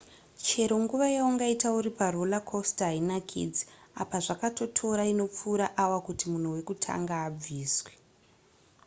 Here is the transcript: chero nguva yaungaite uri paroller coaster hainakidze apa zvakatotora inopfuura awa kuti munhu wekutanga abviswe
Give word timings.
chero 0.45 0.75
nguva 0.83 1.07
yaungaite 1.15 1.67
uri 1.79 1.91
paroller 1.99 2.43
coaster 2.49 2.89
hainakidze 2.91 3.63
apa 4.01 4.17
zvakatotora 4.25 5.03
inopfuura 5.13 5.65
awa 5.83 5.97
kuti 6.07 6.23
munhu 6.31 6.49
wekutanga 6.55 7.13
abviswe 7.27 7.91